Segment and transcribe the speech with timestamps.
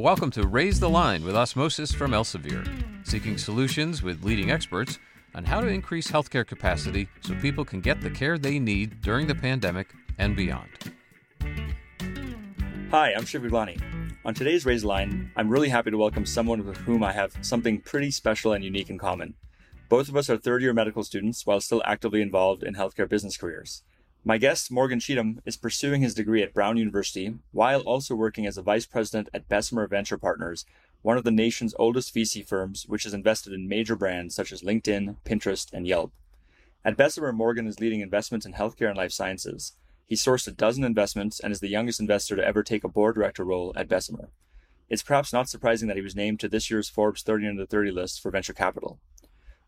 [0.00, 2.66] Welcome to Raise the Line with Osmosis from Elsevier,
[3.06, 4.98] seeking solutions with leading experts
[5.34, 9.26] on how to increase healthcare capacity so people can get the care they need during
[9.26, 10.70] the pandemic and beyond.
[12.90, 13.78] Hi, I'm Shiv Gaglani.
[14.24, 17.36] On today's Raise the Line, I'm really happy to welcome someone with whom I have
[17.42, 19.34] something pretty special and unique in common.
[19.90, 23.36] Both of us are third year medical students while still actively involved in healthcare business
[23.36, 23.82] careers.
[24.22, 28.58] My guest, Morgan Cheatham, is pursuing his degree at Brown University while also working as
[28.58, 30.66] a vice president at Bessemer Venture Partners,
[31.00, 34.60] one of the nation's oldest VC firms, which has invested in major brands such as
[34.60, 36.12] LinkedIn, Pinterest, and Yelp.
[36.84, 39.72] At Bessemer, Morgan is leading investments in healthcare and life sciences.
[40.06, 43.14] He sourced a dozen investments and is the youngest investor to ever take a board
[43.14, 44.28] director role at Bessemer.
[44.90, 47.90] It's perhaps not surprising that he was named to this year's Forbes 30 under 30
[47.90, 48.98] list for venture capital.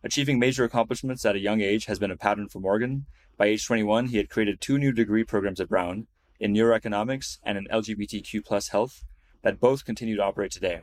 [0.05, 3.06] Achieving major accomplishments at a young age has been a pattern for Morgan,
[3.37, 6.06] by age 21, he had created two new degree programs at Brown
[6.41, 9.05] in neuroeconomics and in LGBTQ plus health
[9.42, 10.81] that both continue to operate today.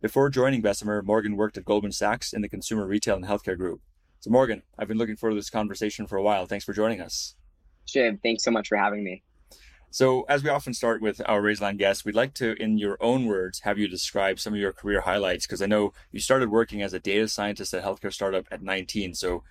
[0.00, 3.80] Before joining Bessemer, Morgan worked at Goldman Sachs in the consumer retail and healthcare group.
[4.20, 6.46] So, Morgan, I've been looking forward to this conversation for a while.
[6.46, 7.34] Thanks for joining us.
[7.84, 9.22] Shiv, thanks so much for having me.
[9.90, 12.98] So, as we often start with our Raise Line guests, we'd like to, in your
[13.00, 16.50] own words, have you describe some of your career highlights because I know you started
[16.50, 19.14] working as a data scientist at healthcare startup at 19.
[19.14, 19.42] So,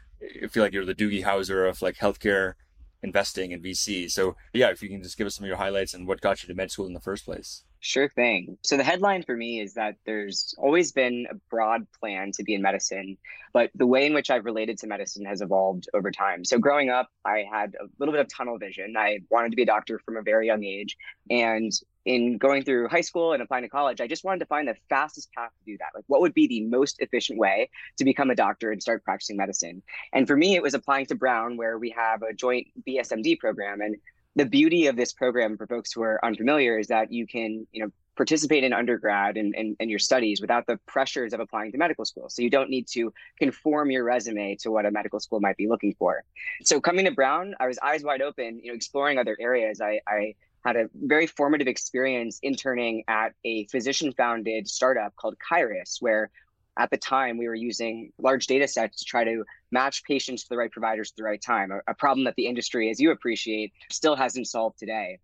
[0.43, 2.53] I feel like you're the Doogie Howser of like healthcare
[3.05, 4.11] investing in VC.
[4.11, 6.43] So yeah, if you can just give us some of your highlights and what got
[6.43, 7.63] you to med school in the first place.
[7.79, 8.57] Sure thing.
[8.63, 12.55] So the headline for me is that there's always been a broad plan to be
[12.55, 13.15] in medicine,
[13.53, 16.43] but the way in which I've related to medicine has evolved over time.
[16.43, 18.95] So growing up, I had a little bit of tunnel vision.
[18.97, 20.97] I wanted to be a doctor from a very young age,
[21.29, 21.71] and
[22.05, 24.75] in going through high school and applying to college, I just wanted to find the
[24.89, 25.89] fastest path to do that.
[25.95, 29.37] Like, what would be the most efficient way to become a doctor and start practicing
[29.37, 29.81] medicine?
[30.13, 33.81] And for me, it was applying to Brown, where we have a joint BSMD program.
[33.81, 33.95] And
[34.35, 37.83] the beauty of this program for folks who are unfamiliar is that you can, you
[37.83, 41.77] know, participate in undergrad and, and, and your studies without the pressures of applying to
[41.77, 42.29] medical school.
[42.29, 45.67] So you don't need to conform your resume to what a medical school might be
[45.67, 46.23] looking for.
[46.63, 49.81] So coming to Brown, I was eyes wide open, you know, exploring other areas.
[49.81, 50.35] I, I
[50.65, 56.31] had a very formative experience interning at a physician founded startup called Kairos, where
[56.77, 60.49] at the time we were using large data sets to try to match patients to
[60.49, 63.11] the right providers at the right time, a, a problem that the industry, as you
[63.11, 65.19] appreciate, still hasn't solved today.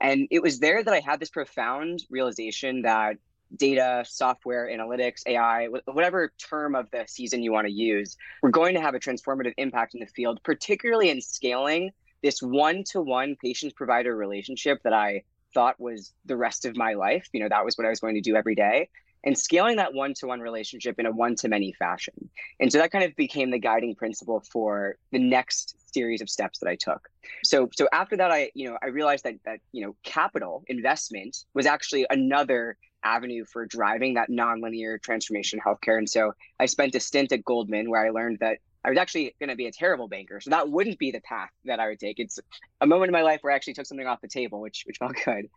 [0.00, 3.16] And it was there that I had this profound realization that
[3.56, 8.74] data, software, analytics, AI, whatever term of the season you want to use, we're going
[8.74, 11.90] to have a transformative impact in the field, particularly in scaling
[12.24, 17.28] this one-to-one patient provider relationship that I thought was the rest of my life.
[17.32, 18.88] You know, that was what I was going to do every day.
[19.26, 22.30] And scaling that one-to-one relationship in a one-to-many fashion.
[22.60, 26.58] And so that kind of became the guiding principle for the next series of steps
[26.60, 27.08] that I took.
[27.44, 31.44] So so after that I, you know, I realized that that, you know, capital investment
[31.54, 35.98] was actually another avenue for driving that nonlinear transformation healthcare.
[35.98, 39.34] And so I spent a stint at Goldman where I learned that I was actually
[39.38, 40.40] going to be a terrible banker.
[40.40, 42.18] So that wouldn't be the path that I would take.
[42.18, 42.38] It's
[42.80, 44.98] a moment in my life where I actually took something off the table, which which
[44.98, 45.48] felt good.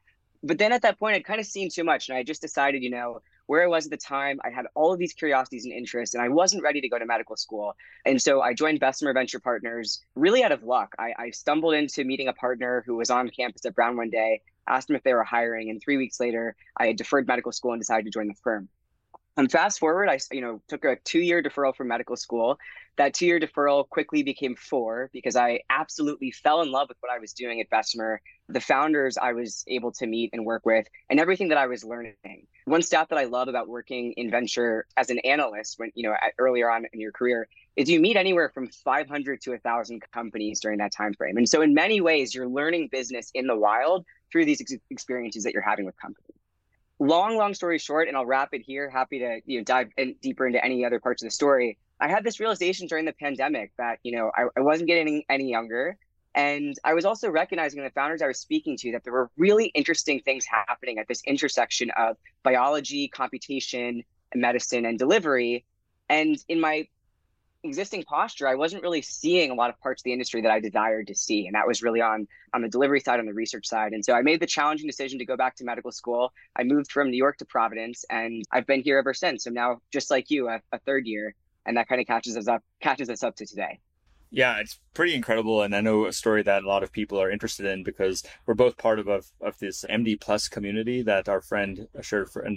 [0.43, 2.83] But then at that point, I'd kind of seen too much, and I just decided,
[2.83, 5.73] you know, where I was at the time, I had all of these curiosities and
[5.73, 7.75] interests, and I wasn't ready to go to medical school.
[8.05, 10.93] And so I joined Bessemer Venture Partners really out of luck.
[10.99, 14.41] I, I stumbled into meeting a partner who was on campus at Brown one day,
[14.67, 17.71] asked him if they were hiring, and three weeks later, I had deferred medical school
[17.71, 18.69] and decided to join the firm.
[19.37, 22.57] And fast forward, I you know took a two year deferral from medical school.
[22.97, 27.11] That two year deferral quickly became four because I absolutely fell in love with what
[27.11, 30.87] I was doing at Bessemer, the founders I was able to meet and work with,
[31.11, 32.15] and everything that I was learning.
[32.65, 36.13] One stat that I love about working in venture as an analyst, when you know
[36.13, 40.59] at, earlier on in your career, is you meet anywhere from 500 to 1,000 companies
[40.61, 41.37] during that time frame.
[41.37, 45.43] And so, in many ways, you're learning business in the wild through these ex- experiences
[45.43, 46.37] that you're having with companies
[46.99, 48.89] long, long story short, and I'll wrap it here.
[48.89, 51.77] Happy to you know dive in deeper into any other parts of the story.
[51.99, 55.49] I had this realization during the pandemic that you know I, I wasn't getting any
[55.49, 55.97] younger,
[56.35, 59.65] and I was also recognizing the founders I was speaking to that there were really
[59.67, 65.65] interesting things happening at this intersection of biology, computation, and medicine, and delivery.
[66.09, 66.87] And in my
[67.63, 70.59] existing posture, I wasn't really seeing a lot of parts of the industry that I
[70.59, 71.47] desired to see.
[71.47, 73.93] And that was really on on the delivery side, on the research side.
[73.93, 76.33] And so I made the challenging decision to go back to medical school.
[76.55, 79.43] I moved from New York to Providence and I've been here ever since.
[79.43, 81.35] So now just like you, a, a third year.
[81.65, 83.79] And that kind of catches us up catches us up to today.
[84.29, 87.31] Yeah, it's pretty incredible, and I know a story that a lot of people are
[87.31, 91.39] interested in because we're both part of of, of this MD Plus community that our
[91.39, 92.01] friend uh,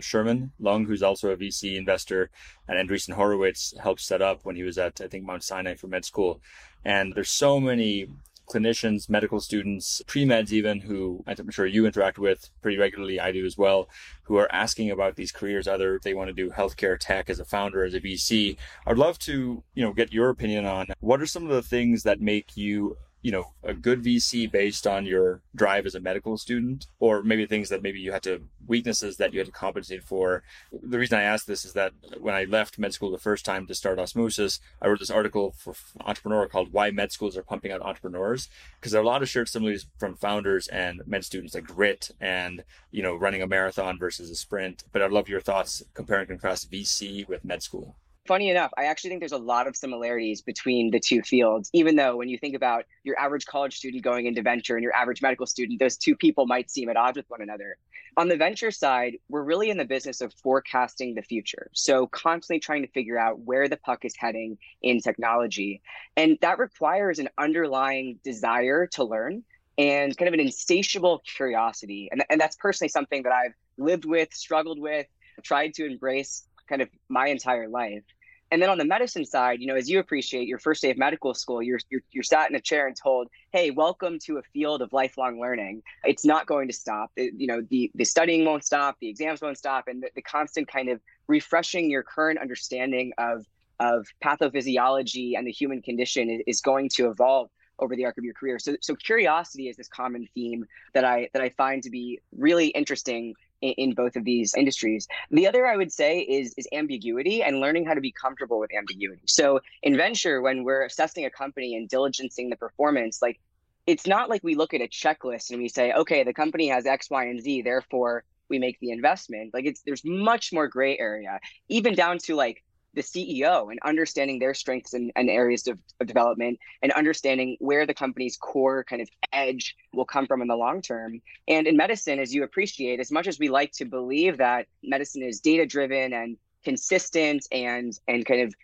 [0.01, 2.31] Sherman Long, who's also a VC investor,
[2.67, 5.87] and Andreessen Horowitz helped set up when he was at I think Mount Sinai for
[5.87, 6.41] med school.
[6.85, 8.09] And there's so many
[8.51, 13.21] clinicians, medical students, pre meds, even who I'm sure you interact with pretty regularly.
[13.21, 13.89] I do as well,
[14.25, 17.45] who are asking about these careers, either they want to do healthcare tech as a
[17.45, 18.57] founder, as a VC.
[18.87, 22.03] I'd love to, you know, get your opinion on what are some of the things
[22.03, 26.39] that make you you know, a good VC based on your drive as a medical
[26.39, 30.03] student, or maybe things that maybe you had to weaknesses that you had to compensate
[30.03, 30.43] for.
[30.73, 33.67] The reason I ask this is that when I left med school the first time
[33.67, 37.73] to start Osmosis, I wrote this article for Entrepreneur called "Why Med Schools Are Pumping
[37.73, 41.55] Out Entrepreneurs," because there are a lot of shared similarities from founders and med students,
[41.55, 44.85] like grit and you know running a marathon versus a sprint.
[44.93, 47.97] But I'd love your thoughts, compare and contrast VC with med school
[48.31, 51.97] funny enough, I actually think there's a lot of similarities between the two fields, even
[51.97, 55.21] though when you think about your average college student going into venture and your average
[55.21, 57.77] medical student, those two people might seem at odds with one another.
[58.17, 61.71] On the venture side, we're really in the business of forecasting the future.
[61.73, 65.83] So, constantly trying to figure out where the puck is heading in technology.
[66.17, 69.43] And that requires an underlying desire to learn
[69.77, 72.09] and kind of an insatiable curiosity.
[72.13, 75.07] And, and that's personally something that I've lived with, struggled with,
[75.43, 78.05] tried to embrace kind of my entire life.
[78.51, 80.99] And then on the medicine side, you know, as you appreciate your first day of
[80.99, 84.43] medical school, you're, you're you're sat in a chair and told, "Hey, welcome to a
[84.43, 85.83] field of lifelong learning.
[86.05, 87.13] It's not going to stop.
[87.17, 90.23] It, you know, the the studying won't stop, the exams won't stop, and the, the
[90.23, 93.47] constant kind of refreshing your current understanding of
[93.79, 97.49] of pathophysiology and the human condition is, is going to evolve
[97.79, 98.59] over the arc of your career.
[98.59, 102.69] So so curiosity is this common theme that I that I find to be really
[102.69, 105.07] interesting in, in both of these industries.
[105.31, 108.71] The other I would say is is ambiguity and learning how to be comfortable with
[108.75, 109.23] ambiguity.
[109.27, 113.41] So in venture, when we're assessing a company and diligencing the performance, like
[113.87, 116.87] it's not like we look at a checklist and we say, okay, the company has
[116.87, 119.55] X, Y, and Z, therefore we make the investment.
[119.55, 122.63] Like it's there's much more gray area, even down to like
[122.95, 127.87] the CEO and understanding their strengths and, and areas of, of, development and understanding where
[127.87, 131.21] the company's core kind of edge will come from in the long term.
[131.47, 135.23] And in medicine, as you appreciate, as much as we like to believe that medicine
[135.23, 138.55] is data driven and consistent and and kind of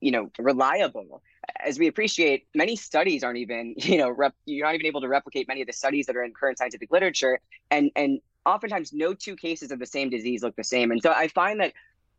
[0.00, 1.22] you know reliable
[1.64, 5.08] as we appreciate many studies aren't even you know rep, you're not even able to
[5.08, 7.40] replicate many of the studies that are in current scientific literature
[7.70, 11.12] and and oftentimes no two cases of the same disease look the same and so
[11.12, 11.72] i find that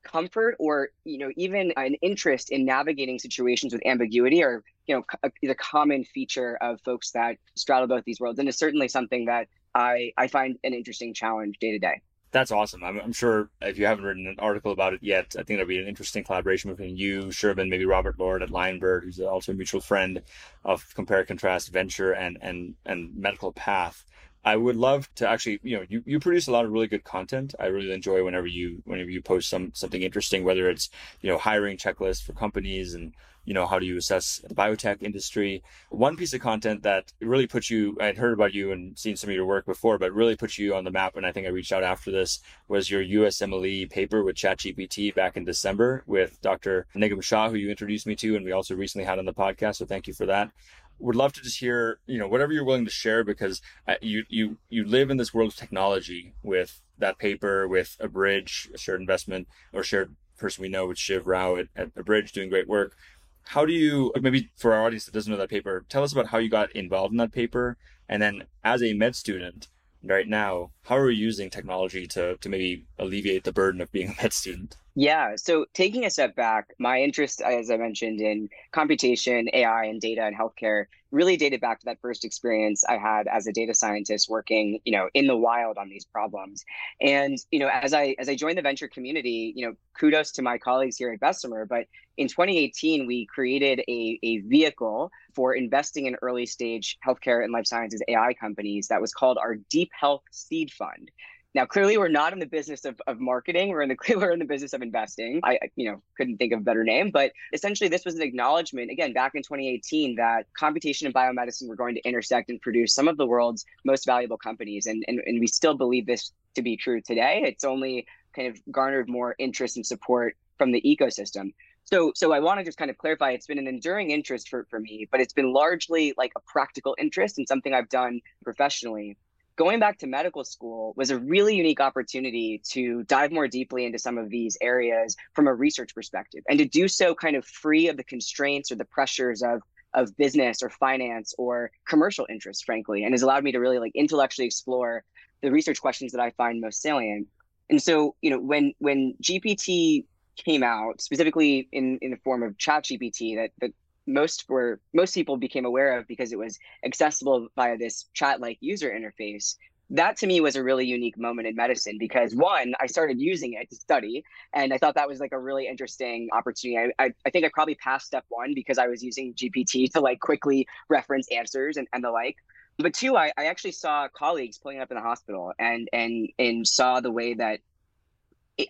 [0.07, 5.04] comfort or you know even an interest in navigating situations with ambiguity or you know
[5.50, 9.48] a common feature of folks that straddle both these worlds and is certainly something that
[9.75, 12.01] i i find an interesting challenge day to day
[12.31, 12.83] that's awesome.
[12.83, 15.65] I'm, I'm, sure if you haven't written an article about it yet, I think there'll
[15.65, 19.56] be an interesting collaboration between you, Shervin, maybe Robert Lord at Lionbird, who's also a
[19.56, 20.21] mutual friend
[20.65, 24.06] of Compare Contrast Venture and and and Medical Path.
[24.47, 27.03] I would love to actually, you know, you, you produce a lot of really good
[27.03, 27.53] content.
[27.59, 30.89] I really enjoy whenever you whenever you post some something interesting, whether it's
[31.19, 33.13] you know hiring checklists for companies and
[33.44, 35.63] you know how do you assess the biotech industry.
[35.89, 39.29] One piece of content that really puts you, I'd heard about you and seen some
[39.29, 41.17] of your work before, but really puts you on the map.
[41.17, 42.39] And I think I reached out after this
[42.69, 46.88] was your USMLE paper with ChatGPT back in December with Dr.
[46.95, 49.75] Nigam Shah, who you introduced me to, and we also recently had on the podcast.
[49.75, 50.51] So thank you for that
[50.99, 54.23] would love to just hear, you know, whatever you're willing to share because uh, you
[54.29, 59.01] you you live in this world of technology with that paper, with Abridge a shared
[59.01, 62.95] investment or shared person we know with Shiv Rao at, at Abridge doing great work.
[63.44, 66.27] How do you maybe for our audience that doesn't know that paper, tell us about
[66.27, 67.77] how you got involved in that paper,
[68.09, 69.68] and then as a med student
[70.04, 74.09] right now, how are you using technology to to maybe alleviate the burden of being
[74.09, 74.77] a med student?
[74.99, 75.35] Yeah.
[75.35, 80.23] So taking a step back, my interest, as I mentioned, in computation, AI, and data
[80.23, 84.27] and healthcare really dated back to that first experience I had as a data scientist
[84.27, 86.66] working, you know, in the wild on these problems.
[86.99, 90.42] And, you know, as I as I joined the venture community, you know, kudos to
[90.42, 91.85] my colleagues here at Bessemer, but
[92.18, 97.68] in 2018, we created a, a vehicle for investing in early stage healthcare and life
[97.68, 101.11] sciences AI companies that was called our Deep Health Seed Fund.
[101.57, 103.69] Now, clearly, we're not in the business of, of marketing.
[103.69, 105.42] We're in the we're in the business of investing.
[105.44, 108.92] I, you know, couldn't think of a better name, but essentially, this was an acknowledgement
[108.92, 113.07] again back in 2018 that computation and biomedicine were going to intersect and produce some
[113.07, 116.78] of the world's most valuable companies, and and, and we still believe this to be
[116.78, 117.42] true today.
[117.44, 121.54] It's only kind of garnered more interest and support from the ecosystem.
[121.85, 123.31] So, so I want to just kind of clarify.
[123.31, 126.95] It's been an enduring interest for, for me, but it's been largely like a practical
[126.99, 129.18] interest and something I've done professionally
[129.57, 133.99] going back to medical school was a really unique opportunity to dive more deeply into
[133.99, 137.90] some of these areas from a research perspective and to do so kind of free
[137.90, 139.61] of the constraints or the pressures of
[139.94, 143.92] of business or finance or commercial interests frankly and has allowed me to really like
[143.95, 145.04] intellectually explore
[145.42, 147.28] the research questions that i find most salient.
[147.69, 152.57] And so you know when when gpt came out specifically in in the form of
[152.59, 153.71] chat gpt that that
[154.07, 158.57] most were most people became aware of because it was accessible via this chat like
[158.61, 159.56] user interface.
[159.92, 163.54] That to me was a really unique moment in medicine because one i started using
[163.54, 164.23] it to study
[164.54, 166.92] and i thought that was like a really interesting opportunity.
[166.99, 170.02] I, I, I think i probably passed step one because i was using gpt to
[170.02, 172.35] like quickly reference answers and, and the like.
[172.80, 176.68] But two I, I actually saw colleagues pulling up in the hospital and and and
[176.68, 177.61] saw the way that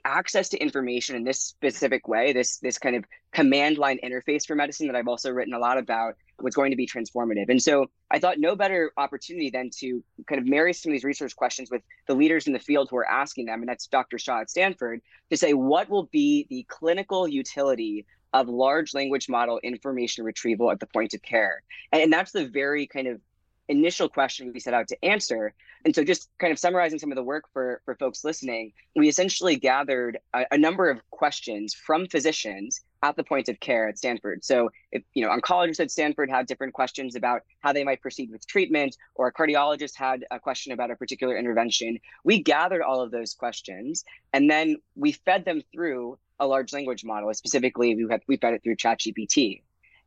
[0.03, 4.55] access to information in this specific way, this this kind of command line interface for
[4.55, 7.49] medicine that I've also written a lot about was going to be transformative.
[7.49, 11.03] And so I thought no better opportunity than to kind of marry some of these
[11.03, 14.19] research questions with the leaders in the field who are asking them, and that's Dr.
[14.19, 15.01] Shah at Stanford,
[15.31, 20.79] to say what will be the clinical utility of large language model information retrieval at
[20.79, 21.63] the point of care.
[21.91, 23.21] And that's the very kind of
[23.69, 25.53] initial question we set out to answer.
[25.85, 29.07] And so, just kind of summarizing some of the work for, for folks listening, we
[29.07, 33.97] essentially gathered a, a, number of questions from physicians at the point of care at
[33.97, 34.43] Stanford.
[34.43, 38.31] So, if you know, oncologists at Stanford had different questions about how they might proceed
[38.31, 43.01] with treatment, or a cardiologist had a question about a particular intervention, we gathered all
[43.01, 47.33] of those questions and then we fed them through a large language model.
[47.33, 49.61] Specifically, we, had, we fed it through ChatGPT.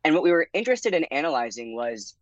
[0.05, 2.17] And what we were interested in analyzing was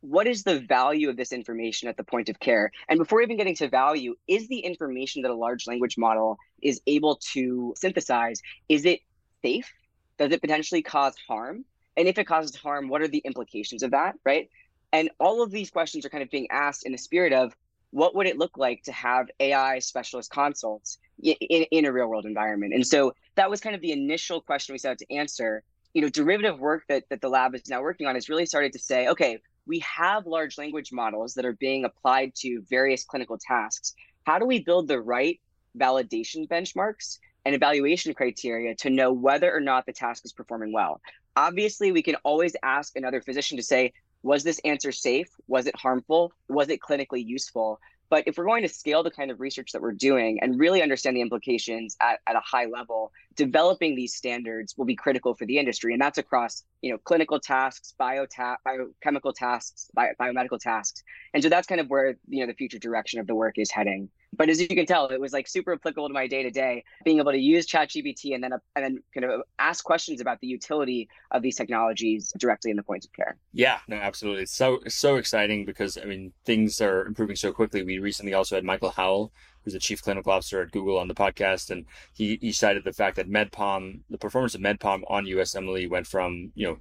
[0.00, 2.70] what is the value of this information at the point of care?
[2.88, 6.80] And before even getting to value, is the information that a large language model is
[6.86, 9.00] able to synthesize, is it
[9.42, 9.70] safe?
[10.18, 11.64] Does it potentially cause harm?
[11.96, 14.48] And if it causes harm, what are the implications of that, right?
[14.92, 17.54] And all of these questions are kind of being asked in the spirit of
[17.90, 22.24] what would it look like to have AI specialist consults in, in, a real world
[22.24, 22.72] environment?
[22.72, 25.62] And so that was kind of the initial question we set out to answer
[25.94, 28.72] you know derivative work that, that the lab is now working on has really started
[28.72, 29.38] to say okay
[29.70, 33.94] we have large language models that are being applied to various clinical tasks.
[34.24, 35.40] How do we build the right
[35.78, 41.00] validation benchmarks and evaluation criteria to know whether or not the task is performing well?
[41.36, 43.92] Obviously, we can always ask another physician to say,
[44.24, 45.28] was this answer safe?
[45.46, 46.32] Was it harmful?
[46.48, 47.78] Was it clinically useful?
[48.10, 50.82] But if we're going to scale the kind of research that we're doing and really
[50.82, 55.46] understand the implications at, at a high level, developing these standards will be critical for
[55.46, 55.92] the industry.
[55.92, 61.02] And that's across, you know, clinical tasks, biota- biochemical tasks, bio- biomedical tasks.
[61.32, 63.70] And so that's kind of where, you know, the future direction of the work is
[63.70, 66.50] heading but as you can tell, it was like super applicable to my day to
[66.50, 70.22] day, being able to use ChatGPT and then uh, and then kind of ask questions
[70.22, 73.36] about the utility of these technologies directly in the points of care.
[73.52, 74.46] Yeah, no, absolutely.
[74.46, 77.82] So so exciting because I mean things are improving so quickly.
[77.82, 79.30] We recently also had Michael Howell,
[79.62, 82.94] who's the chief clinical officer at Google, on the podcast, and he he cited the
[82.94, 86.78] fact that Med-PaLM, the performance of Med-PaLM on USMLE went from you know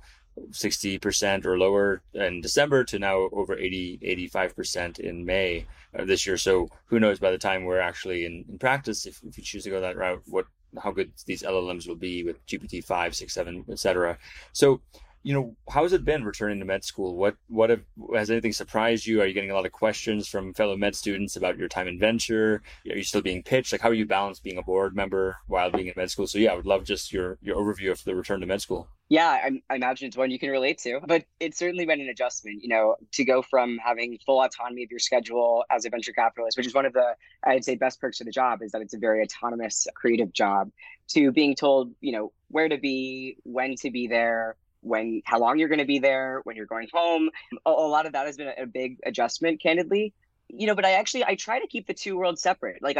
[0.51, 3.99] 60% or lower in December to now over 80,
[4.33, 6.37] 85% in May of this year.
[6.37, 9.63] So who knows by the time we're actually in, in practice, if, if you choose
[9.63, 10.45] to go that route, what,
[10.81, 14.17] how good these LLMs will be with GPT 5, 6, 7, etc.
[14.53, 14.81] So
[15.23, 17.15] you know, how has it been returning to med school?
[17.15, 17.83] What what have,
[18.15, 19.21] has anything surprised you?
[19.21, 21.99] Are you getting a lot of questions from fellow med students about your time in
[21.99, 22.61] venture?
[22.89, 23.71] Are you still being pitched?
[23.71, 26.27] Like, how are you balanced being a board member while being in med school?
[26.27, 28.87] So, yeah, I would love just your your overview of the return to med school.
[29.09, 32.09] Yeah, I, I imagine it's one you can relate to, but it's certainly been an
[32.09, 32.61] adjustment.
[32.61, 36.57] You know, to go from having full autonomy of your schedule as a venture capitalist,
[36.57, 38.93] which is one of the I'd say best perks of the job, is that it's
[38.93, 40.71] a very autonomous, creative job,
[41.09, 45.59] to being told, you know, where to be, when to be there when how long
[45.59, 47.29] you're going to be there, when you're going home.
[47.65, 50.13] A, a lot of that has been a, a, big adjustment, candidly.
[50.47, 52.81] You know, but I actually I try to keep the two worlds separate.
[52.81, 52.97] Like,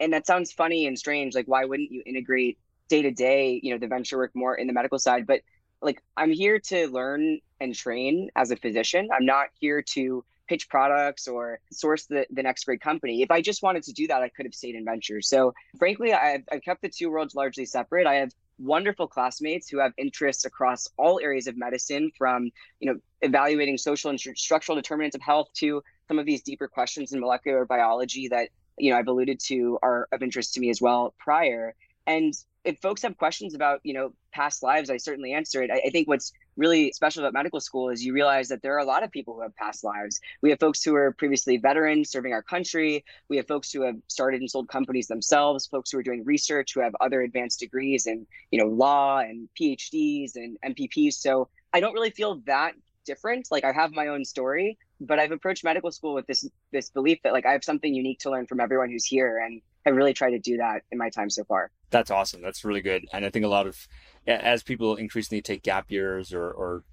[0.00, 1.34] and that sounds funny and strange.
[1.34, 2.58] Like, why wouldn't you integrate
[2.88, 3.60] day to day?
[3.62, 5.40] You know, the venture work more in the medical side, but
[5.82, 9.08] like I'm here to learn and train as a physician.
[9.14, 13.22] I'm not here to pitch products or source the, the next great company.
[13.22, 15.28] If I just wanted to do that, I could have stayed in ventures.
[15.28, 18.06] So frankly, I've, I've kept the two worlds largely separate.
[18.06, 22.50] I have wonderful classmates who have interests across all areas of medicine from
[22.80, 27.12] you know evaluating social and structural determinants of health to some of these deeper questions
[27.12, 30.80] in molecular biology that you know i've alluded to are of interest to me as
[30.80, 31.74] well prior
[32.06, 32.34] and
[32.66, 35.70] if folks have questions about you know past lives i certainly answer it.
[35.70, 38.80] I, I, think what's really special about medical school is you realize that there are
[38.80, 40.20] a lot of people who have past lives.
[40.42, 43.04] We have folks who are previously veterans serving our country.
[43.28, 46.74] We have folks who have started and sold companies themselves folks who are doing research
[46.74, 51.80] who have other advanced degrees in you know law and phds and mpps so i
[51.80, 53.46] don't really feel that different.
[53.50, 57.18] Like i have my own story but i've approached medical school with this this belief
[57.22, 59.38] that like i have something unique to learn from everyone who's here.
[59.38, 62.42] And i really tried to do that in my time so far that's awesome.
[62.42, 63.06] That's really good.
[63.12, 63.86] And I think a lot of,
[64.26, 66.84] as people increasingly take gap years or, or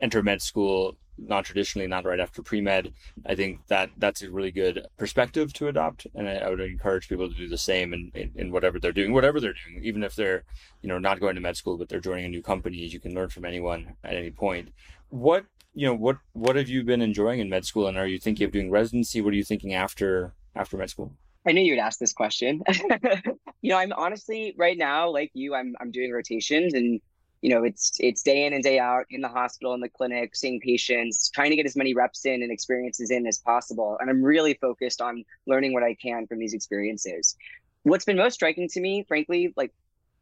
[0.00, 2.92] enter med school, non traditionally, not right after pre med.
[3.26, 7.08] I think that that's a really good perspective to adopt, and I, I would encourage
[7.08, 10.02] people to do the same in, in, in whatever they're doing, whatever they're doing, even
[10.02, 10.44] if they're
[10.80, 12.78] you know not going to med school, but they're joining a new company.
[12.78, 14.70] You can learn from anyone at any point.
[15.10, 15.44] What
[15.74, 18.46] you know what what have you been enjoying in med school, and are you thinking
[18.46, 19.20] of doing residency?
[19.20, 21.12] What are you thinking after after med school?
[21.46, 22.62] I knew you'd ask this question.
[23.62, 27.00] you know, I'm honestly right now, like you, I'm I'm doing rotations and
[27.42, 30.36] you know, it's it's day in and day out in the hospital, in the clinic,
[30.36, 33.96] seeing patients, trying to get as many reps in and experiences in as possible.
[33.98, 37.36] And I'm really focused on learning what I can from these experiences.
[37.84, 39.72] What's been most striking to me, frankly, like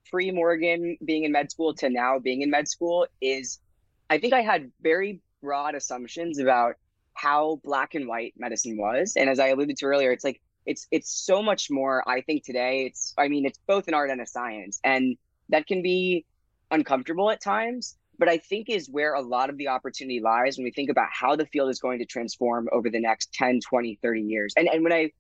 [0.08, 3.58] pre Morgan being in med school to now being in med school, is
[4.08, 6.76] I think I had very broad assumptions about
[7.14, 9.14] how black and white medicine was.
[9.16, 12.44] And as I alluded to earlier, it's like it's it's so much more i think
[12.44, 12.84] today.
[12.86, 15.16] It's i mean it's both an art and a science and
[15.48, 16.24] that can be
[16.70, 20.64] uncomfortable at times but i think is where a lot of the opportunity lies when
[20.64, 23.98] we think about how the field is going to transform over the next 10 20
[24.02, 24.52] 30 years.
[24.56, 25.10] And and when i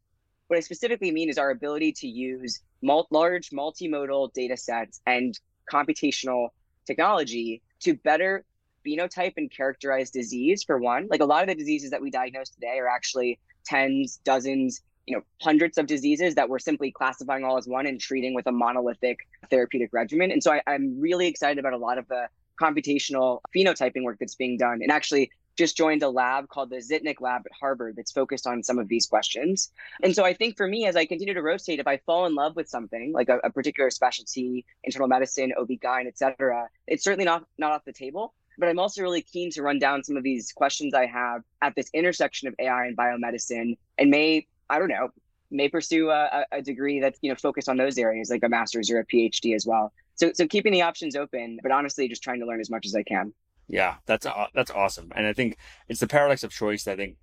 [0.48, 5.38] what i specifically mean is our ability to use mul- large multimodal data sets and
[5.72, 6.48] computational
[6.86, 8.44] technology to better
[8.86, 11.08] phenotype and characterize disease for one.
[11.10, 15.16] Like a lot of the diseases that we diagnose today are actually tens dozens you
[15.16, 18.52] know hundreds of diseases that we're simply classifying all as one and treating with a
[18.52, 22.28] monolithic therapeutic regimen and so I, i'm really excited about a lot of the
[22.60, 27.20] computational phenotyping work that's being done and actually just joined a lab called the Zitnik
[27.20, 29.72] Lab at Harvard that's focused on some of these questions.
[30.04, 32.36] And so I think for me, as I continue to rotate, if I fall in
[32.36, 37.24] love with something like a, a particular specialty, internal medicine, OB-GYN, et cetera, it's certainly
[37.24, 38.34] not, not off the table.
[38.56, 41.74] But I'm also really keen to run down some of these questions I have at
[41.74, 45.10] this intersection of AI and biomedicine and may I don't know,
[45.50, 48.90] may pursue a, a degree that's you know focused on those areas, like a master's
[48.90, 49.92] or a PhD as well.
[50.14, 52.94] So so keeping the options open, but honestly, just trying to learn as much as
[52.94, 53.32] I can.
[53.68, 55.56] Yeah, that's that's awesome, and I think
[55.88, 56.86] it's the paradox of choice.
[56.88, 57.16] I think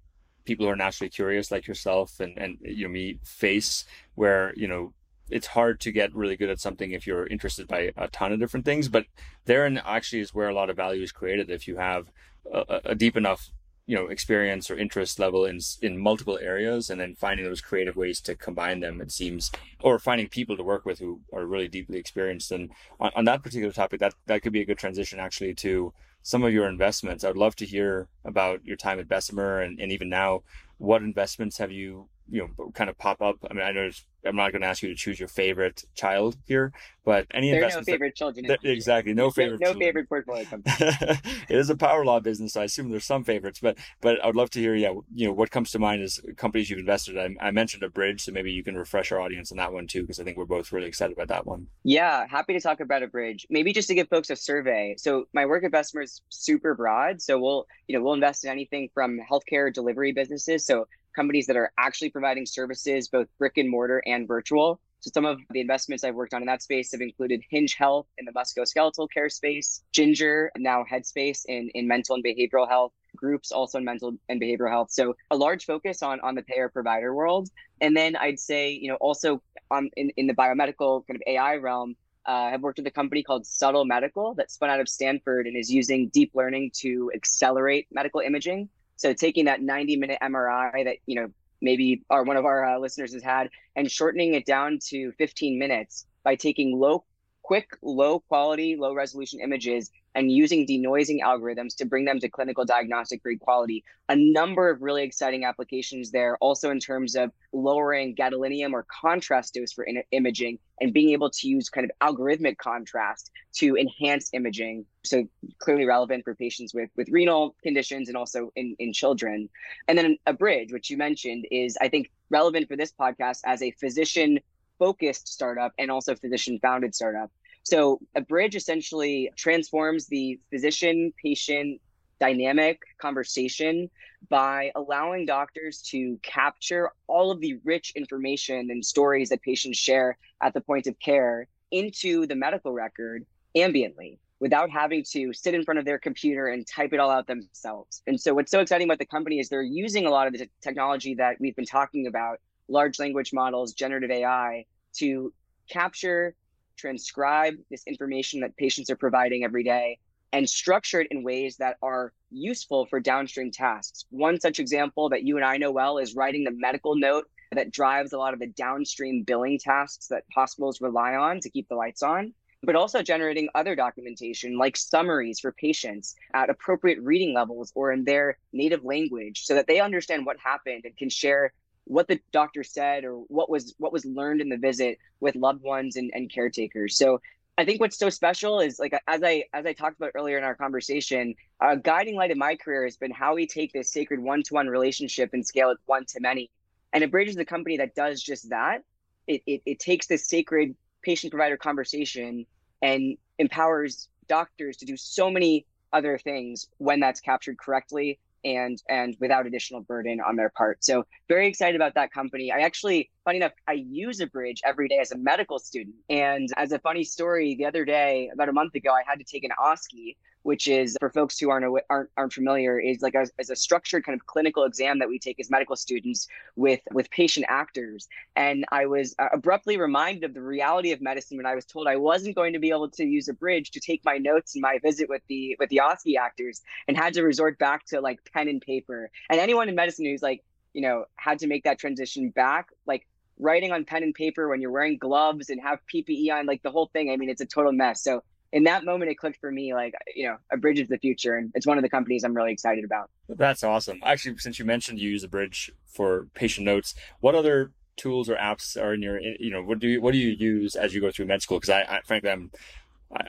[0.45, 3.85] people who are naturally curious, like yourself and and you know me, face
[4.15, 4.93] where you know
[5.29, 8.39] it's hard to get really good at something if you're interested by a ton of
[8.39, 8.87] different things.
[8.87, 9.05] But
[9.45, 12.11] therein actually is where a lot of value is created if you have
[12.51, 13.49] a, a deep enough
[13.85, 17.95] you know experience or interest level in in multiple areas and then finding those creative
[17.95, 21.67] ways to combine them it seems or finding people to work with who are really
[21.67, 22.51] deeply experienced.
[22.51, 25.93] And on, on that particular topic that that could be a good transition actually to
[26.23, 27.23] some of your investments.
[27.23, 30.41] I'd love to hear about your time at bessemer and, and even now
[30.79, 33.89] what investments have you you know kind of pop up i mean i know
[34.25, 37.59] I'm not going to ask you to choose your favorite child here, but any there
[37.59, 37.87] investments.
[37.87, 38.47] no favorite that, children.
[38.47, 39.61] That, exactly, no favorite.
[39.61, 40.73] No, no favorite portfolio company.
[40.79, 43.59] it is a power law business, so I assume there's some favorites.
[43.61, 46.19] But but I would love to hear, yeah, you know, what comes to mind is
[46.37, 47.15] companies you've invested.
[47.15, 47.37] in.
[47.39, 50.01] I, I mentioned bridge, so maybe you can refresh our audience on that one too,
[50.01, 51.67] because I think we're both really excited about that one.
[51.83, 54.95] Yeah, happy to talk about Abridge Maybe just to give folks a survey.
[54.97, 57.21] So my work at Bessemer is super broad.
[57.21, 60.65] So we'll you know we'll invest in anything from healthcare delivery businesses.
[60.65, 64.79] So companies that are actually providing services, both brick and mortar and virtual.
[64.99, 68.07] So some of the investments I've worked on in that space have included Hinge Health
[68.17, 73.51] in the musculoskeletal care space, Ginger, now Headspace in, in mental and behavioral health, groups
[73.51, 74.91] also in mental and behavioral health.
[74.91, 77.49] So a large focus on on the payer provider world.
[77.81, 81.55] And then I'd say, you know, also on in, in the biomedical kind of AI
[81.57, 81.95] realm,
[82.27, 85.55] uh, I've worked with a company called Subtle Medical that spun out of Stanford and
[85.55, 88.69] is using deep learning to accelerate medical imaging.
[88.97, 91.27] So taking that 90 minute MRI that, you know,
[91.61, 95.57] maybe our one of our uh, listeners has had and shortening it down to 15
[95.57, 97.03] minutes by taking low
[97.43, 102.65] quick low quality low resolution images and using denoising algorithms to bring them to clinical
[102.65, 103.83] diagnostic grade quality.
[104.09, 109.53] A number of really exciting applications there, also in terms of lowering gadolinium or contrast
[109.53, 114.29] dose for in- imaging and being able to use kind of algorithmic contrast to enhance
[114.33, 114.85] imaging.
[115.03, 115.27] So
[115.59, 119.49] clearly relevant for patients with, with renal conditions and also in, in children.
[119.87, 123.71] And then Abridge, which you mentioned, is I think relevant for this podcast as a
[123.71, 124.39] physician
[124.79, 127.31] focused startup and also physician founded startup.
[127.65, 131.81] So Abridge essentially transforms the physician patient
[132.19, 133.89] dynamic conversation
[134.29, 140.17] by allowing doctors to capture all of the rich information and stories that patients share
[140.41, 143.25] at the point of care into the medical record
[143.57, 147.25] ambiently without having to sit in front of their computer and type it all out
[147.25, 148.03] themselves.
[148.05, 150.47] And so what's so exciting about the company is they're using a lot of the
[150.61, 154.65] technology that we've been talking about, large language models, generative AI,
[154.97, 155.33] to
[155.69, 156.35] capture
[156.77, 159.99] transcribe this information that patients are providing every day
[160.33, 164.05] and structure it in ways that are useful for downstream tasks.
[164.09, 167.71] One such example that you and I know well is writing the medical note that
[167.71, 171.75] drives a lot of the downstream billing tasks that hospitals rely on to keep the
[171.75, 172.33] lights on.
[172.63, 178.03] but also generating other documentation like summaries for patients at appropriate reading levels or in
[178.03, 181.53] their native language so that they understand what happened and can share
[181.85, 185.61] what the doctor said or what was what was learned in the visit with loved
[185.61, 187.19] ones and, and caretakers so
[187.57, 190.43] I think what's so special is like as I as I talked about earlier in
[190.43, 194.19] our conversation, a guiding light in my career has been how we take this sacred
[194.19, 196.51] one-to-one relationship and scale it one to many.
[196.91, 198.83] And Abridge is the company that does just that.
[199.27, 202.45] It, it, it takes this sacred patient provider conversation
[202.81, 209.17] and empowers doctors to do so many other things when that's captured correctly and and
[209.19, 210.83] without additional burden on their part.
[210.83, 212.51] So very excited about that company.
[212.51, 215.95] I actually, funny enough, I use Abridge every day as a medical student.
[216.09, 219.25] And as a funny story, the other day, about a month ago, I had to
[219.25, 223.49] take an OSCE, which is for folks who aren't aren't, aren't familiar, is like as
[223.49, 227.47] a structured kind of clinical exam that we take as medical students with with patient
[227.49, 228.07] actors.
[228.35, 231.87] And I was uh, abruptly reminded of the reality of medicine when I was told
[231.87, 234.77] I wasn't going to be able to use Abridge to take my notes in my
[234.77, 238.47] visit with the with the OSCE actors, and had to resort back to like pen
[238.47, 239.09] and paper.
[239.31, 243.07] And anyone in medicine who's like you know had to make that transition back, like
[243.39, 246.69] writing on pen and paper when you're wearing gloves and have PPE on, like the
[246.69, 247.09] whole thing.
[247.09, 248.03] I mean, it's a total mess.
[248.03, 248.23] So
[248.55, 251.51] in that moment it clicked for me like you know Abridge is the future and
[251.53, 253.11] it's one of the companies i'm really excited about.
[253.27, 253.99] That's awesome.
[254.03, 258.81] Actually since you mentioned you use Abridge for patient notes what other tools or apps
[258.81, 261.11] are in your you know what do you what do you use as you go
[261.11, 261.59] through med school?
[261.59, 262.49] Because I, I frankly i'm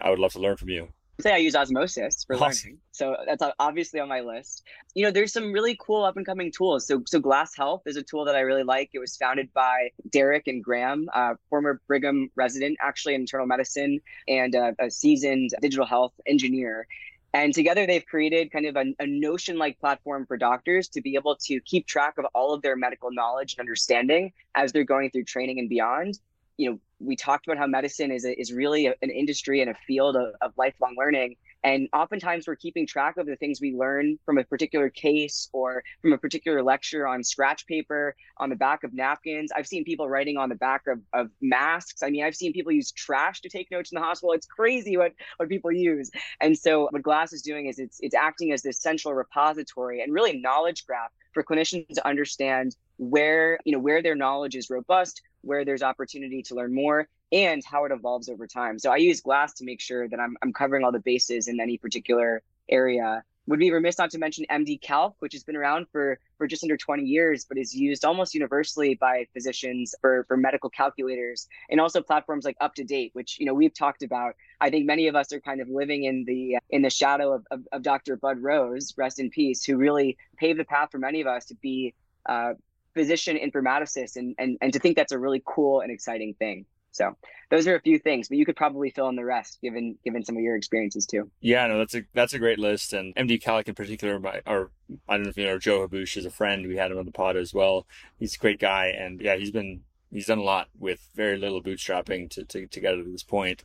[0.00, 0.88] I would love to learn from you
[1.20, 2.70] say I use osmosis for awesome.
[2.70, 2.78] learning.
[2.92, 4.62] So that's obviously on my list.
[4.94, 6.86] You know, there's some really cool up and coming tools.
[6.86, 8.90] So so Glass Health is a tool that I really like.
[8.92, 14.00] It was founded by Derek and Graham, uh, former Brigham resident, actually in internal medicine
[14.28, 16.86] and a, a seasoned digital health engineer.
[17.34, 21.16] And together they've created kind of a, a Notion like platform for doctors to be
[21.16, 25.10] able to keep track of all of their medical knowledge and understanding as they're going
[25.10, 26.18] through training and beyond
[26.56, 29.70] you know, we talked about how medicine is a, is really a, an industry and
[29.70, 31.36] a field of, of lifelong learning.
[31.64, 35.82] And oftentimes we're keeping track of the things we learn from a particular case or
[36.00, 39.50] from a particular lecture on scratch paper, on the back of napkins.
[39.54, 42.02] I've seen people writing on the back of, of masks.
[42.02, 44.32] I mean, I've seen people use trash to take notes in the hospital.
[44.32, 46.10] It's crazy what, what people use.
[46.40, 50.12] And so what Glass is doing is it's, it's acting as this central repository and
[50.12, 55.22] really knowledge graph for clinicians to understand where, you know, where their knowledge is robust,
[55.42, 58.78] where there's opportunity to learn more and how it evolves over time.
[58.78, 61.60] So I use Glass to make sure that I'm, I'm covering all the bases in
[61.60, 63.22] any particular area.
[63.48, 66.76] Would be remiss not to mention MDCalc, which has been around for, for just under
[66.76, 72.00] 20 years, but is used almost universally by physicians for, for medical calculators, and also
[72.00, 74.34] platforms like UpToDate which you know we've talked about.
[74.60, 77.46] I think many of us are kind of living in the in the shadow of,
[77.52, 78.16] of, of Dr.
[78.16, 81.54] Bud Rose, rest in peace, who really paved the path for many of us to
[81.54, 81.94] be
[82.28, 82.54] uh,
[82.96, 86.64] physician informaticist and, and and to think that's a really cool and exciting thing.
[86.92, 87.14] So
[87.50, 90.24] those are a few things but you could probably fill in the rest given given
[90.24, 91.30] some of your experiences too.
[91.40, 94.70] Yeah no that's a that's a great list and MDCalc in particular my or
[95.08, 96.66] i don't know if you know joe Habboushe is a friend.
[96.66, 97.86] We had him on the pod as well.
[98.18, 101.62] He's a great guy and yeah he's been he's done a lot with very little
[101.62, 103.64] bootstrapping to, to, to get to this point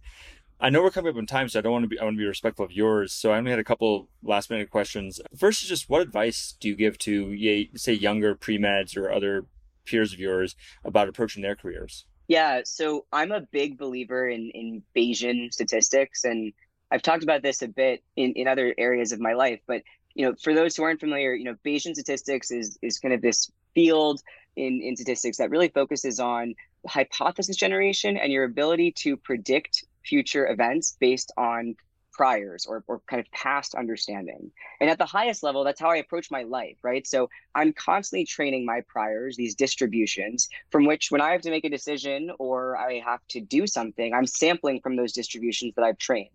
[0.61, 1.99] I know we're coming up on time, so I don't want to be.
[1.99, 3.11] I want to be respectful of yours.
[3.11, 5.19] So I only had a couple last minute questions.
[5.35, 7.35] First is just what advice do you give to
[7.75, 9.45] say younger pre meds or other
[9.85, 12.05] peers of yours about approaching their careers?
[12.27, 16.53] Yeah, so I'm a big believer in in Bayesian statistics, and
[16.91, 19.61] I've talked about this a bit in in other areas of my life.
[19.65, 19.81] But
[20.13, 23.21] you know, for those who aren't familiar, you know, Bayesian statistics is is kind of
[23.23, 24.21] this field
[24.55, 26.53] in in statistics that really focuses on
[26.87, 31.75] hypothesis generation and your ability to predict future events based on
[32.11, 34.51] priors or, or kind of past understanding.
[34.79, 37.07] And at the highest level, that's how I approach my life, right?
[37.07, 41.65] So I'm constantly training my priors, these distributions, from which when I have to make
[41.65, 45.97] a decision or I have to do something, I'm sampling from those distributions that I've
[45.97, 46.29] trained.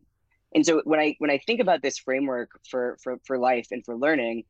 [0.54, 3.84] And so when I when I think about this framework for for, for life and
[3.84, 4.44] for learning,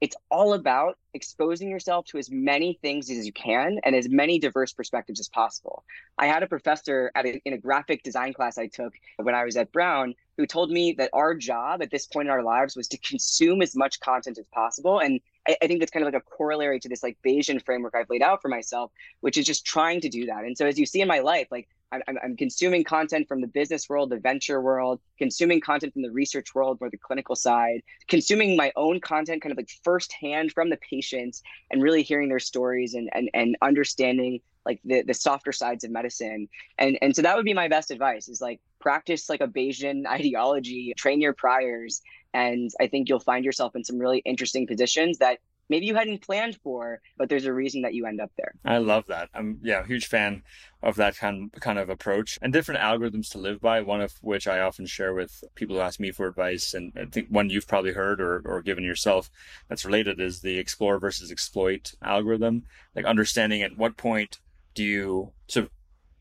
[0.00, 4.38] it's all about exposing yourself to as many things as you can and as many
[4.38, 5.84] diverse perspectives as possible.
[6.16, 9.44] I had a professor at a, in a graphic design class I took when I
[9.44, 12.74] was at Brown who told me that our job at this point in our lives
[12.76, 15.00] was to consume as much content as possible.
[15.00, 17.94] And I, I think that's kind of like a corollary to this like Bayesian framework
[17.94, 20.44] I've laid out for myself, which is just trying to do that.
[20.44, 23.46] And so as you see in my life, like I'm, I'm, consuming content from the
[23.46, 27.82] business world, the venture world, consuming content from the research world, or the clinical side,
[28.08, 32.38] consuming my own content kind of like firsthand from the patients and really hearing their
[32.38, 36.48] stories and, and, and understanding like the, the softer sides of medicine.
[36.78, 40.06] And, and so that would be my best advice is like practice like a Bayesian
[40.08, 42.02] ideology, train your priors.
[42.32, 45.38] And I think you'll find yourself in some really interesting positions that
[45.70, 48.52] maybe you hadn't planned for, but there's a reason that you end up there.
[48.64, 49.30] I love that.
[49.32, 50.42] I'm yeah, huge fan
[50.82, 53.80] of that kind kind of approach and different algorithms to live by.
[53.80, 57.06] One of which I often share with people who ask me for advice, and I
[57.06, 59.30] think one you've probably heard or or given yourself
[59.68, 62.64] that's related is the explore versus exploit algorithm.
[62.94, 64.40] Like understanding at what point
[64.74, 65.68] do you so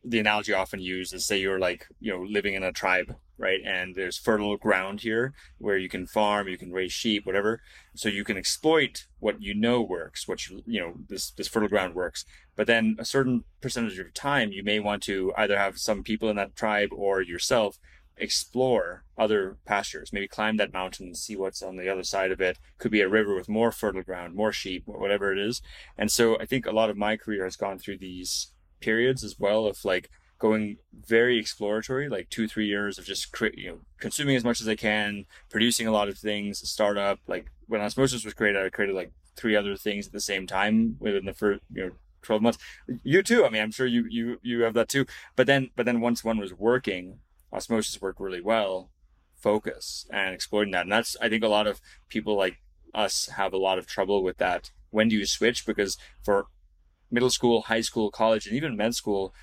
[0.03, 3.61] the analogy often used is say you're like you know living in a tribe right?
[3.65, 7.61] And there's fertile ground here where you can farm you can raise sheep whatever.
[7.95, 11.69] So you can exploit what you know works what you, you know this this fertile
[11.69, 12.25] ground works.
[12.55, 16.29] But then a certain percentage of time you may want to either have some people
[16.29, 17.79] in that tribe or yourself
[18.17, 20.11] explore other pastures.
[20.11, 22.59] Maybe climb that mountain and see what's on the other side of it.
[22.77, 25.61] Could be a river with more fertile ground more sheep whatever it is.
[25.97, 29.39] And so i think a lot of my career has gone through these periods as
[29.39, 33.79] well of like going very exploratory, like two, three years of just cre- you know
[33.99, 37.19] consuming as much as I can, producing a lot of things, startup.
[37.27, 40.97] Like when Osmosis was created, I created like three other things at the same time
[40.99, 42.57] within the first you know 12 months.
[43.03, 43.45] You too.
[43.45, 45.05] I mean, I'm sure you you you have that too.
[45.35, 47.19] But then but then once one was working,
[47.53, 48.89] Osmosis worked really well.
[49.35, 52.57] Focus and exploiting that, and that's I think a lot of people like
[52.93, 54.71] us have a lot of trouble with that.
[54.89, 55.65] When do you switch?
[55.65, 56.47] Because for
[57.11, 59.33] middle school, high school, college, and even med school,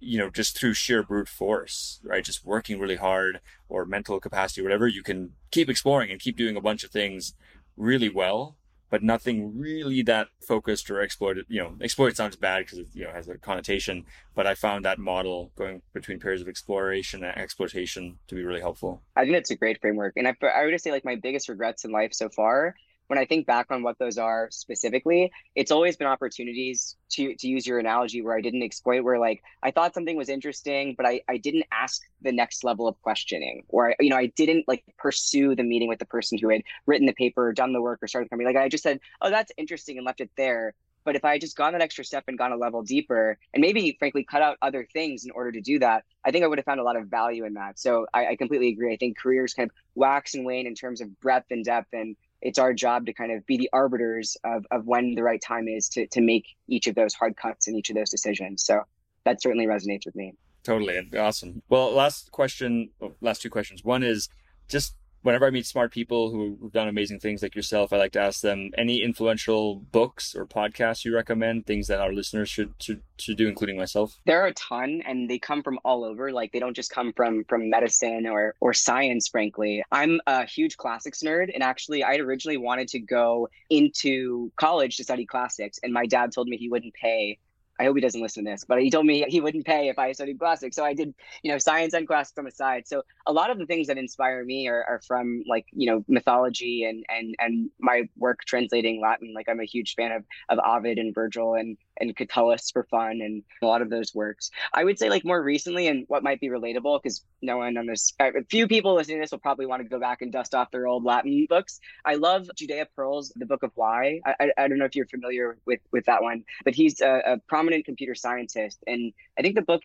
[0.00, 2.24] you know, just through sheer brute force, right?
[2.24, 6.56] Just working really hard or mental capacity, whatever, you can keep exploring and keep doing
[6.56, 7.34] a bunch of things
[7.76, 8.56] really well,
[8.90, 11.46] but nothing really that focused or exploited.
[11.48, 14.84] You know, exploit sounds bad because it, you know, has a connotation, but I found
[14.84, 19.02] that model going between periods of exploration and exploitation to be really helpful.
[19.16, 20.14] I think that's a great framework.
[20.16, 22.74] And I, I would say like my biggest regrets in life so far
[23.08, 27.48] when I think back on what those are specifically, it's always been opportunities to to
[27.48, 31.06] use your analogy where I didn't exploit where like I thought something was interesting, but
[31.06, 34.84] I, I didn't ask the next level of questioning or you know, I didn't like
[34.98, 38.02] pursue the meeting with the person who had written the paper or done the work
[38.02, 38.52] or started the company.
[38.52, 40.74] Like I just said, Oh, that's interesting and left it there.
[41.06, 43.60] But if I had just gone that extra step and gone a level deeper and
[43.60, 46.58] maybe frankly cut out other things in order to do that, I think I would
[46.58, 47.78] have found a lot of value in that.
[47.78, 48.92] So I, I completely agree.
[48.92, 52.16] I think careers kind of wax and wane in terms of breadth and depth and
[52.42, 55.68] it's our job to kind of be the arbiters of, of when the right time
[55.68, 58.64] is to, to make each of those hard cuts and each of those decisions.
[58.64, 58.82] So
[59.24, 60.34] that certainly resonates with me.
[60.62, 61.00] Totally.
[61.16, 61.62] Awesome.
[61.68, 63.84] Well, last question, last two questions.
[63.84, 64.28] One is
[64.68, 64.94] just
[65.26, 68.42] whenever I meet smart people who've done amazing things like yourself, I like to ask
[68.42, 73.36] them any influential books or podcasts you recommend, things that our listeners should should, should
[73.36, 74.20] do, including myself.
[74.24, 76.30] There are a ton, and they come from all over.
[76.30, 79.26] Like they don't just come from from medicine or or science.
[79.26, 84.96] Frankly, I'm a huge classics nerd, and actually, I originally wanted to go into college
[84.98, 87.38] to study classics, and my dad told me he wouldn't pay
[87.78, 89.98] I hope he doesn't listen to this, but he told me he wouldn't pay if
[89.98, 90.76] I studied classics.
[90.76, 92.86] So I did, you know, science and classics on the side.
[92.86, 96.04] So a lot of the things that inspire me are, are from like, you know,
[96.08, 99.32] mythology and and and my work translating Latin.
[99.34, 103.20] Like I'm a huge fan of of Ovid and Virgil and and Catullus for fun
[103.22, 104.50] and a lot of those works.
[104.72, 107.86] I would say like more recently and what might be relatable because no one on
[107.86, 110.32] this, uh, a few people listening to this will probably want to go back and
[110.32, 111.80] dust off their old Latin books.
[112.04, 114.20] I love Judea Pearl's The Book of Why.
[114.24, 117.38] I, I, don't know if you're familiar with with that one, but he's a, a
[117.48, 119.82] prominent computer scientist, and I think the book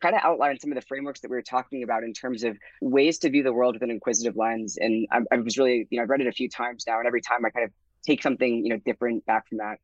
[0.00, 2.58] kind of outlines some of the frameworks that we were talking about in terms of
[2.82, 4.76] ways to view the world with an inquisitive lens.
[4.76, 7.06] And I, I was really, you know, I've read it a few times now, and
[7.06, 7.72] every time I kind of
[8.04, 9.78] take something, you know, different back from that.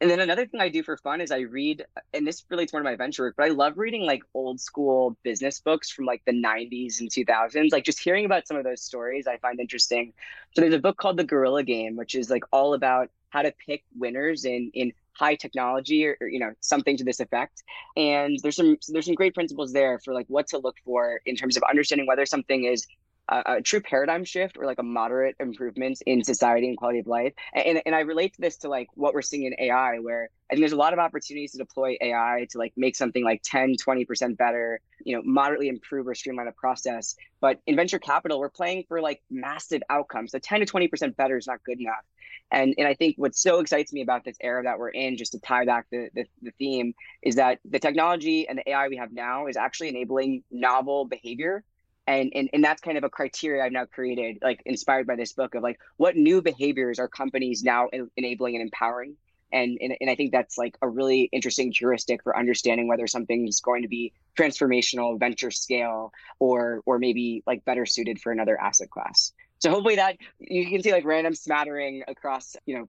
[0.00, 2.80] And then another thing I do for fun is I read, and this relates more
[2.80, 6.22] to my venture work, but I love reading like old school business books from like
[6.26, 7.72] the 90s and 2000s.
[7.72, 10.12] Like just hearing about some of those stories, I find interesting.
[10.54, 13.52] So there's a book called The Gorilla Game, which is like all about how to
[13.66, 17.62] pick winners in in high technology or, or, you know something to this effect
[17.96, 21.34] and there's some there's some great principles there for like what to look for in
[21.36, 22.86] terms of understanding whether something is
[23.28, 27.32] a, true paradigm shift or like a moderate improvement in society and quality of life.
[27.54, 30.54] And, and i relate to this to like what we're seeing in ai where i
[30.54, 33.76] think there's a lot of opportunities to deploy ai to like make something like 10
[33.84, 37.16] 20% better you know moderately improve or streamline a process.
[37.40, 40.32] But in venture capital we're playing for like massive outcomes.
[40.32, 42.04] So 10 to 20% better is not good enough.
[42.50, 45.32] And and I think what so excites me about this era that we're in, just
[45.32, 48.96] to tie back the, the, the theme, is that the technology and the AI we
[48.96, 51.64] have now is actually enabling novel behavior.
[52.08, 55.32] And, and and that's kind of a criteria I've now created, like inspired by this
[55.32, 59.16] book of like what new behaviors are companies now enabling and empowering.
[59.52, 63.60] And, and and I think that's like a really interesting heuristic for understanding whether something's
[63.60, 68.90] going to be transformational, venture scale, or or maybe like better suited for another asset
[68.90, 69.32] class.
[69.58, 72.88] So hopefully that you can see like random smattering across, you know,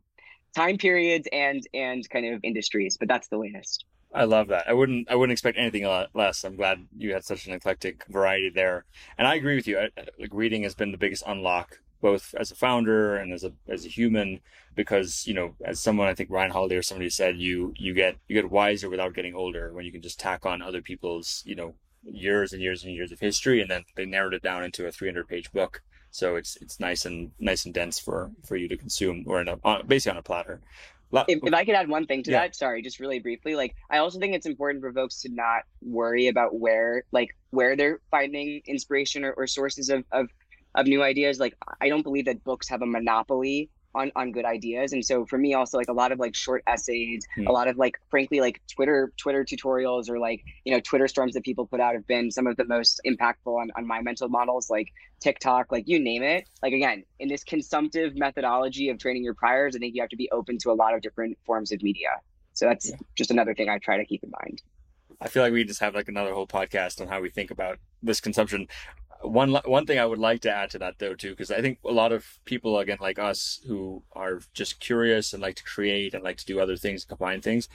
[0.56, 3.86] time periods and and kind of industries, but that's the latest.
[4.13, 4.67] I love that.
[4.67, 6.43] I wouldn't I wouldn't expect anything less.
[6.43, 8.86] I'm glad you had such an eclectic variety there.
[9.17, 9.80] And I agree with you.
[9.80, 9.89] I,
[10.20, 13.86] like reading has been the biggest unlock both as a founder and as a as
[13.86, 14.39] a human
[14.76, 18.15] because you know as someone i think ryan holiday or somebody said you you get
[18.28, 21.56] you get wiser without getting older when you can just tack on other people's you
[21.56, 24.86] know years and years and years of history and then they narrowed it down into
[24.86, 28.67] a 300 page book so it's it's nice and nice and dense for for you
[28.67, 30.62] to consume or in a on, basically on a platter
[31.28, 32.41] if, if, I could add one thing to yeah.
[32.41, 35.63] that, sorry, just really briefly, like I also think it's important for folks to not
[35.82, 40.30] worry about where like where they're finding inspiration or, or sources of, of
[40.76, 41.39] of new ideas.
[41.39, 44.93] Like I don't believe that books have a monopoly on on good ideas.
[44.93, 47.47] And so for me also like a lot of like short essays mm.
[47.47, 51.33] a lot of like frankly like twitter twitter tutorials or like you know twitter storms
[51.33, 54.29] that people put out have been some of the most impactful on, on my mental
[54.29, 56.47] models like tiktok like you name it.
[56.62, 60.17] Like again in this consumptive methodology of training your priors i think you have to
[60.17, 62.10] be open to a lot of different forms of media.
[62.53, 62.95] So that's yeah.
[63.15, 64.62] just another thing i try to keep in mind.
[65.19, 67.79] I feel like we just have like another whole podcast on how we think about
[68.03, 68.67] this consumption
[69.21, 71.80] one one thing I would like to add to that though too, because I think
[71.86, 76.13] a lot of people again like us who are just curious and like to create
[76.13, 77.67] and like to do other things, combine things.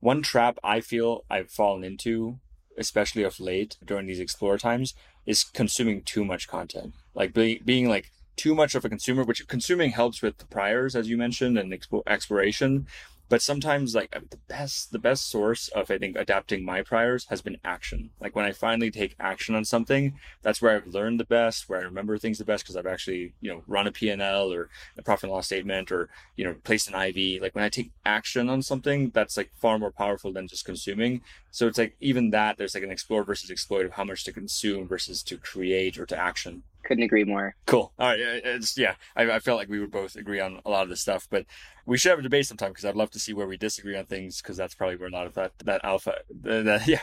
[0.00, 2.38] One trap I feel I've fallen into,
[2.76, 4.94] especially of late during these explore times,
[5.26, 6.94] is consuming too much content.
[7.14, 10.96] Like being being like too much of a consumer, which consuming helps with the priors
[10.96, 12.86] as you mentioned and expo- exploration
[13.34, 17.42] but sometimes like the best the best source of i think adapting my priors has
[17.42, 18.10] been action.
[18.20, 21.80] Like when i finally take action on something that's where i've learned the best where
[21.80, 25.02] i remember things the best because i've actually you know run a p&l or a
[25.02, 28.48] profit and loss statement or you know placed an iv like when i take action
[28.48, 31.20] on something that's like far more powerful than just consuming.
[31.50, 34.32] So it's like even that there's like an explore versus exploit of how much to
[34.32, 37.56] consume versus to create or to action couldn't agree more.
[37.66, 37.92] Cool.
[37.98, 38.18] All right.
[38.20, 41.00] It's, yeah, I, I felt like we would both agree on a lot of this
[41.00, 41.46] stuff, but
[41.86, 44.06] we should have a debate sometime because I'd love to see where we disagree on
[44.06, 47.00] things because that's probably where a lot of that, that alpha, that, yeah.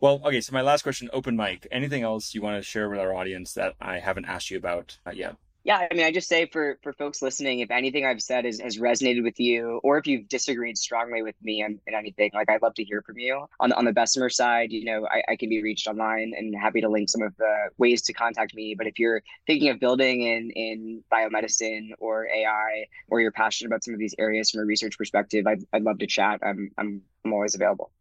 [0.00, 0.40] Well, okay.
[0.40, 1.66] So my last question, open mic.
[1.70, 4.98] Anything else you want to share with our audience that I haven't asked you about
[5.06, 5.36] uh, yet?
[5.64, 8.60] Yeah i mean i just say for for folks listening if anything i've said is,
[8.60, 12.48] has resonated with you or if you've disagreed strongly with me in, in anything like
[12.50, 13.46] i'd love to hear from you.
[13.60, 16.54] On the, on the bessemer side you know I, I can be reached online and
[16.54, 18.74] happy to link some of the ways to contact me.
[18.76, 23.84] But if you're thinking of building in in biomedicine or ai or you're passionate about
[23.84, 26.40] some of these areas from a research perspective i'd, I'd love to chat.
[26.42, 27.92] I'm i'm, I'm always available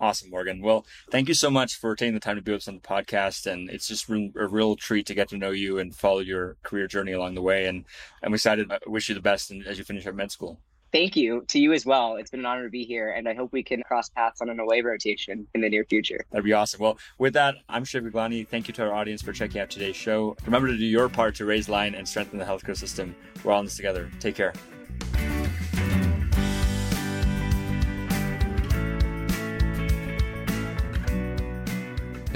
[0.00, 0.62] Awesome, Morgan.
[0.62, 2.80] Well, thank you so much for taking the time to be with us on the
[2.80, 3.46] podcast.
[3.46, 6.86] And it's just a real treat to get to know you and follow your career
[6.86, 7.66] journey along the way.
[7.66, 7.84] And
[8.22, 8.72] I'm excited.
[8.72, 10.58] I wish you the best as you finish up med school.
[10.90, 12.16] Thank you to you as well.
[12.16, 13.10] It's been an honor to be here.
[13.10, 16.24] And I hope we can cross paths on an away rotation in the near future.
[16.32, 16.80] That'd be awesome.
[16.80, 18.48] Well, with that, I'm Shiv Gaglani.
[18.48, 20.34] Thank you to our audience for checking out today's show.
[20.46, 23.14] Remember to do your part to raise line and strengthen the healthcare system.
[23.44, 24.10] We're all in this together.
[24.18, 24.54] Take care.